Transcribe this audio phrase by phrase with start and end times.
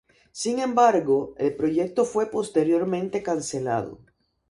[0.31, 3.99] Sin embargo, el proyecto fue posteriormente cancelado.